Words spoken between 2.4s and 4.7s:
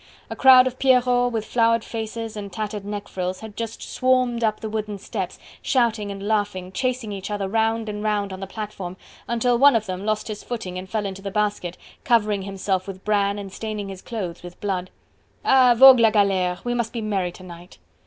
tattered neck frills had just swarmed up the